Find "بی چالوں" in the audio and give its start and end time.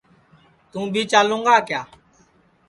0.93-1.41